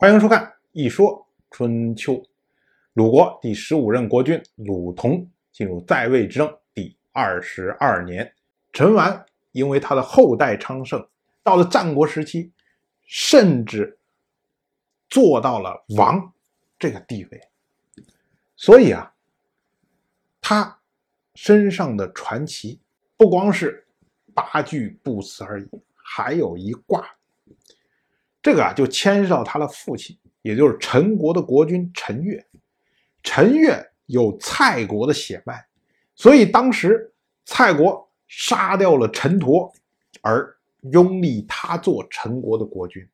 [0.00, 0.42] 欢迎收看
[0.72, 2.14] 《一说春秋》。
[2.94, 8.34] 鲁国第十五任国君鲁同进入在位执政第二十二年，
[8.72, 11.06] 陈完因为他的后代昌盛，
[11.42, 12.50] 到了战国时期，
[13.04, 13.98] 甚至
[15.10, 16.32] 做到了王
[16.78, 17.38] 这个地位。
[18.56, 19.12] 所以啊，
[20.40, 20.80] 他
[21.34, 22.80] 身上的传奇
[23.18, 23.86] 不光是
[24.32, 27.06] 八句不辞而已，还有一卦。
[28.42, 32.44] 这个啊，就牵涉到他的父亲，也就是陈国的国君陈越。
[33.22, 35.62] 陈越有蔡国的血脉，
[36.14, 37.12] 所以当时
[37.44, 39.70] 蔡国杀掉了陈佗，
[40.22, 40.56] 而
[40.92, 43.06] 拥立他做陈国的国君。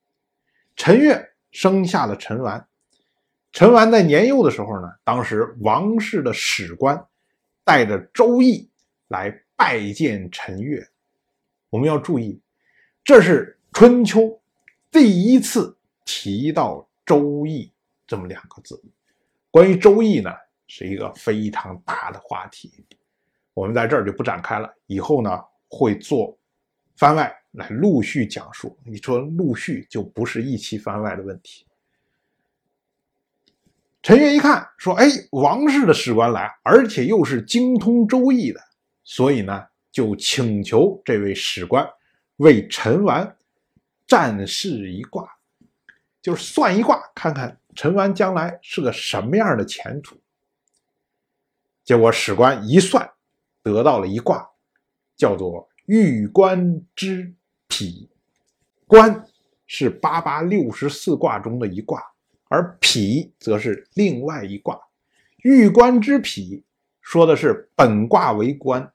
[0.76, 2.64] 陈越生下了陈完。
[3.50, 7.04] 陈完在年幼的时候呢，当时王室的史官
[7.64, 8.70] 带着周易
[9.08, 10.86] 来拜见陈越。
[11.70, 12.40] 我们要注意，
[13.02, 14.40] 这是春秋。
[14.90, 17.64] 第一次提到《周易》
[18.06, 18.82] 这么两个字，
[19.50, 20.30] 关于《周易》呢，
[20.66, 22.72] 是一个非常大的话题，
[23.52, 24.72] 我们在这儿就不展开了。
[24.86, 26.38] 以后呢，会做
[26.96, 28.78] 番外来陆续讲述。
[28.84, 31.66] 你说陆续就不是一期番外的问题。
[34.02, 38.60] 陈越一看说：“哎，王室的史官来，而且又是精通《周易》的，
[39.02, 41.86] 所以呢，就请求这位史官
[42.36, 43.36] 为陈完。”
[44.06, 45.28] 占士一卦，
[46.22, 50.16] 就是算一卦，看看陈完将来是个什么样的前途。
[51.84, 53.10] 结果史官一算，
[53.62, 54.50] 得到了一卦，
[55.16, 57.34] 叫做“玉官之
[57.68, 58.10] 匹”。
[58.86, 59.26] 官
[59.66, 62.00] 是八八六十四卦中的一卦，
[62.48, 64.80] 而匹则是另外一卦。
[65.38, 66.64] 玉官之匹
[67.00, 68.92] 说的是本卦为官，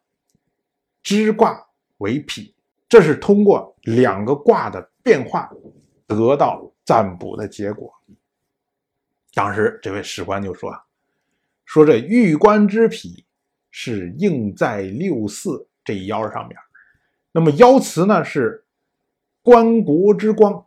[1.04, 1.68] 之卦
[1.98, 2.56] 为匹。
[2.92, 4.92] 这是通过两个卦的。
[5.04, 5.52] 变化
[6.06, 7.92] 得到占卜的结果。
[9.34, 10.72] 当时这位史官就说
[11.66, 13.26] ：“说这玉官之匹
[13.72, 16.56] 是应在六四这一爻上面，
[17.32, 18.64] 那么爻辞呢是
[19.42, 20.64] 关国之光，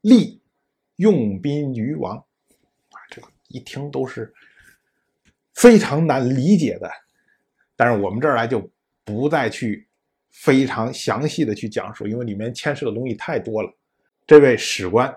[0.00, 0.40] 利
[0.96, 2.16] 用宾于王。
[2.16, 4.32] 啊，这个一听都是
[5.52, 6.90] 非常难理解的。
[7.76, 8.70] 但是我们这儿来就
[9.04, 9.86] 不再去。”
[10.40, 13.68] 非常详细的去讲述，因为里面牵涉的东西太多了。
[14.24, 15.12] 这位史官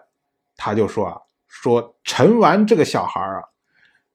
[0.55, 3.43] 他就说啊，说陈完这个小孩啊，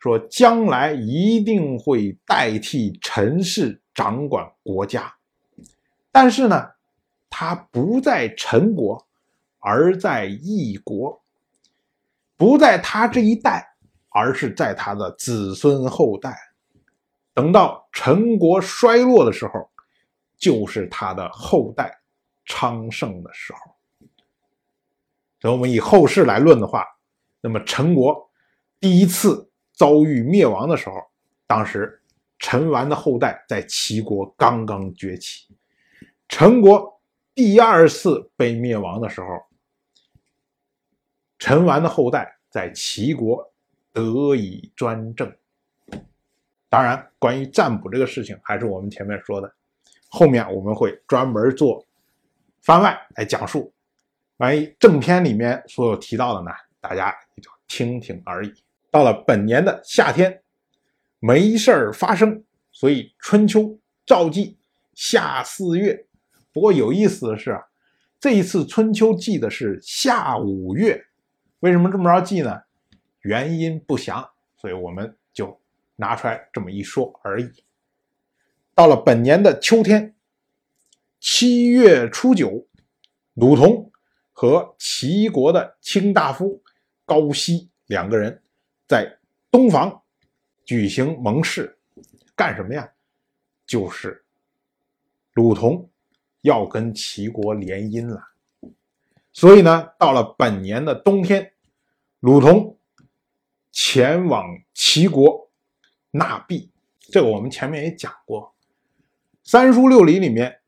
[0.00, 5.14] 说将来一定会代替陈氏掌管国家，
[6.10, 6.68] 但是呢，
[7.30, 9.06] 他不在陈国，
[9.60, 11.22] 而在异国，
[12.36, 13.64] 不在他这一代，
[14.08, 16.36] 而是在他的子孙后代。
[17.32, 19.70] 等到陈国衰落的时候。
[20.38, 22.00] 就是他的后代
[22.44, 23.58] 昌盛的时候。
[25.40, 26.84] 所以，我们以后世来论的话，
[27.40, 28.30] 那么陈国
[28.80, 30.94] 第一次遭遇灭亡的时候，
[31.46, 32.02] 当时
[32.38, 35.52] 陈完的后代在齐国刚刚崛起；
[36.28, 37.00] 陈国
[37.34, 39.26] 第二次被灭亡的时候，
[41.38, 43.52] 陈完的后代在齐国
[43.92, 45.34] 得以专政。
[46.68, 49.55] 当然，关于占卜这个事情，还是我们前面说的。
[50.16, 51.84] 后面我们会专门做
[52.62, 53.70] 番外来讲述，
[54.38, 56.50] 万一正片里面所有提到的呢，
[56.80, 58.50] 大家也就听听而已。
[58.90, 60.42] 到了本年的夏天，
[61.18, 64.56] 没事儿发生，所以春秋照记
[64.94, 66.06] 夏四月。
[66.50, 67.62] 不过有意思的是啊，
[68.18, 71.04] 这一次春秋记的是夏五月，
[71.60, 72.62] 为什么这么着记呢？
[73.20, 75.60] 原因不详，所以我们就
[75.96, 77.50] 拿出来这么一说而已。
[78.76, 80.14] 到了本年的秋天，
[81.18, 82.68] 七月初九，
[83.32, 83.90] 鲁同
[84.34, 86.62] 和齐国的卿大夫
[87.06, 88.42] 高息两个人
[88.86, 89.18] 在
[89.50, 90.02] 东房
[90.66, 91.78] 举行盟誓，
[92.34, 92.86] 干什么呀？
[93.66, 94.26] 就是
[95.32, 95.88] 鲁同
[96.42, 98.22] 要跟齐国联姻了。
[99.32, 101.54] 所以呢，到了本年的冬天，
[102.20, 102.76] 鲁同
[103.72, 105.50] 前往齐国
[106.10, 106.70] 纳币。
[106.98, 108.52] 这个我们前面也讲过。
[109.48, 110.58] 三书六礼里面，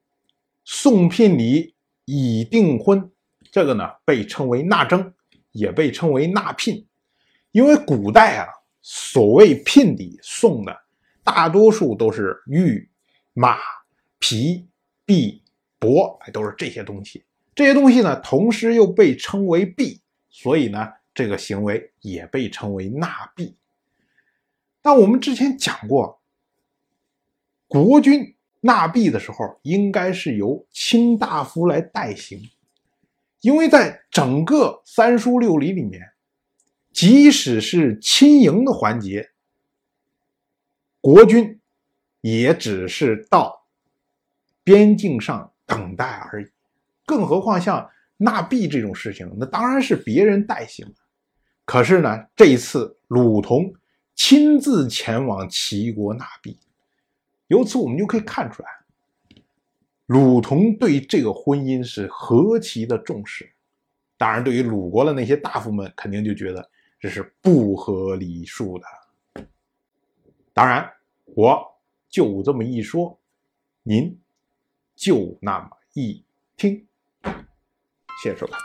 [0.64, 3.10] 送聘礼已订婚，
[3.50, 5.12] 这个呢被称为纳征，
[5.50, 6.86] 也被称为纳聘。
[7.50, 8.46] 因为古代啊，
[8.80, 10.80] 所谓聘礼送的
[11.24, 12.88] 大多数都是玉、
[13.32, 13.56] 马、
[14.20, 14.68] 皮、
[15.04, 15.42] 璧、
[15.80, 17.24] 帛，都是这些东西。
[17.56, 20.00] 这些东西呢，同时又被称为币，
[20.30, 23.56] 所以呢，这个行为也被称为纳币。
[24.80, 26.22] 但我们之前讲过，
[27.66, 28.36] 国君。
[28.60, 32.40] 纳币的时候，应该是由卿大夫来代行，
[33.40, 36.02] 因为在整个三书六礼里面，
[36.92, 39.30] 即使是亲迎的环节，
[41.00, 41.60] 国君
[42.20, 43.66] 也只是到
[44.64, 46.46] 边境上等待而已。
[47.06, 50.92] 更何况像纳币这种事情，那当然是别人代行。
[51.64, 53.72] 可是呢，这一次鲁同
[54.14, 56.58] 亲自前往齐国纳币，
[57.48, 58.68] 由此我们就可以看出来。
[60.06, 63.52] 鲁同对这个婚姻是何其的重视，
[64.16, 69.44] 当然，对于鲁国的那些大夫们，肯定就觉得这是不合礼数的。
[70.54, 70.90] 当然，
[71.24, 71.62] 我
[72.08, 73.20] 就这么一说，
[73.82, 74.18] 您
[74.96, 76.24] 就那么一
[76.56, 76.86] 听。
[78.22, 78.58] 谢谢收看。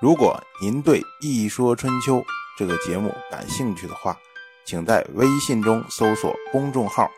[0.00, 2.16] 如果您对《一说春秋》
[2.56, 4.16] 这个节目感兴趣的话，
[4.64, 7.10] 请在微信中搜索公众号“